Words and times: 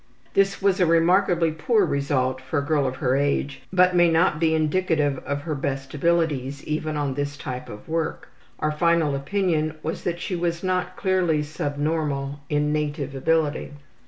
This 0.33 0.63
was 0.63 0.79
a 0.79 0.87
remarkably 0.87 1.51
poor 1.51 1.85
result 1.85 2.41
for 2.41 2.57
a 2.57 2.63
girl 2.65 2.87
of 2.87 2.95
her 2.95 3.15
age, 3.15 3.61
but 3.71 3.95
may 3.95 4.09
not 4.09 4.39
be 4.39 4.55
indicative 4.55 5.19
of 5.27 5.41
her 5.43 5.53
best 5.53 5.93
abilities 5.93 6.63
even 6.63 6.97
on 6.97 7.13
this 7.13 7.37
type 7.37 7.69
of 7.69 7.87
work. 7.87 8.29
Our 8.57 8.71
final 8.71 9.13
opinion 9.13 9.75
was 9.83 10.03
that 10.05 10.19
she 10.19 10.35
was 10.35 10.63
not 10.63 10.95
clearly 10.97 11.43
subnormal 11.43 12.39
in 12.49 12.73
native 12.73 13.13
ability. 13.13 13.73